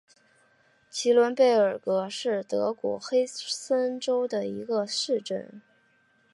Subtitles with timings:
[0.89, 5.61] 齐伦贝尔格是德国黑森州的一个市镇。